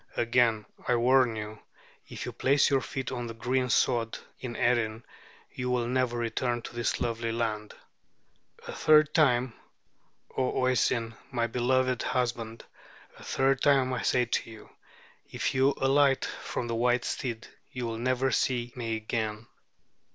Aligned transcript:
Again 0.17 0.65
I 0.87 0.95
warn 0.95 1.35
you, 1.35 1.59
if 2.07 2.25
you 2.25 2.31
place 2.31 2.71
your 2.71 2.81
feet 2.81 3.11
on 3.11 3.27
the 3.27 3.35
green 3.35 3.69
sod 3.69 4.17
in 4.39 4.55
Erin, 4.55 5.05
you 5.53 5.69
will 5.69 5.85
never 5.85 6.17
return 6.17 6.63
to 6.63 6.73
this 6.73 6.99
lovely 6.99 7.31
land. 7.31 7.75
A 8.67 8.71
third 8.71 9.13
time, 9.13 9.53
O 10.35 10.59
Oisin, 10.63 11.13
my 11.29 11.45
beloved 11.45 12.01
husband, 12.01 12.65
a 13.19 13.23
third 13.23 13.61
time 13.61 13.93
I 13.93 14.01
say 14.01 14.25
to 14.25 14.49
you, 14.49 14.71
if 15.29 15.53
you 15.53 15.75
alight 15.77 16.25
from 16.25 16.65
the 16.65 16.73
white 16.73 17.05
steed 17.05 17.45
you 17.71 17.85
will 17.85 17.99
never 17.99 18.31
see 18.31 18.73
me 18.75 18.95
again." 18.95 19.45